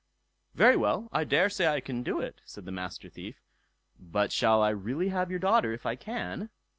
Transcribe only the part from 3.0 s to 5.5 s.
Thief; "but shall I really have your